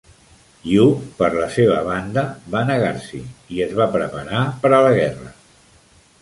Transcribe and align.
Yu, 0.69 0.85
per 1.19 1.27
la 1.41 1.49
seva 1.57 1.75
banda, 1.89 2.23
va 2.55 2.63
negar-s'hi 2.71 3.21
i 3.59 3.63
es 3.67 3.77
va 3.81 3.89
preparar 3.97 4.41
per 4.65 4.73
a 4.73 4.81
la 4.87 4.97
guerra. 4.99 5.33